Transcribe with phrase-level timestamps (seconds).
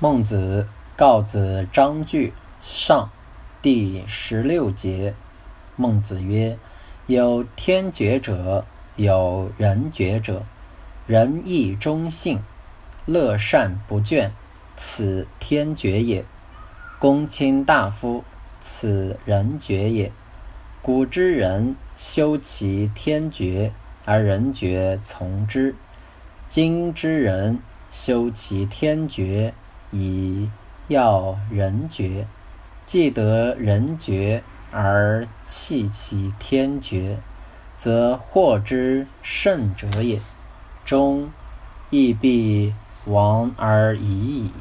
[0.00, 3.10] 孟子告子章句上
[3.60, 5.12] 第十六节。
[5.74, 6.56] 孟子曰
[7.08, 8.64] ：“有天爵者，
[8.94, 10.44] 有人爵者。
[11.08, 12.38] 仁义忠信，
[13.06, 14.30] 乐善不倦，
[14.76, 16.22] 此天爵也；
[17.00, 18.22] 公卿大夫，
[18.60, 20.12] 此人爵也。
[20.80, 23.72] 古之人修其天爵，
[24.04, 25.72] 而人爵从之；
[26.48, 27.58] 今之人
[27.90, 29.52] 修其天爵。”
[29.90, 30.50] 以
[30.88, 32.26] 要人爵，
[32.86, 37.18] 既得人爵而弃其天爵，
[37.76, 40.20] 则获之甚者也。
[40.84, 41.30] 终
[41.90, 42.72] 亦必
[43.04, 44.52] 亡而已矣。